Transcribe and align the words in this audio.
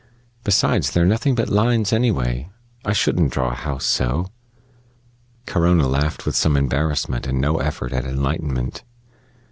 "Besides, 0.43 0.89
they're 0.89 1.05
nothing 1.05 1.35
but 1.35 1.47
lines, 1.47 1.93
anyway. 1.93 2.49
I 2.83 2.91
shouldn't 2.91 3.31
draw 3.31 3.51
a 3.51 3.53
house 3.53 3.85
so." 3.85 4.31
Corona 5.45 5.87
laughed 5.87 6.25
with 6.25 6.35
some 6.35 6.57
embarrassment 6.57 7.27
and 7.27 7.39
no 7.39 7.59
effort 7.59 7.93
at 7.93 8.05
enlightenment. 8.05 8.83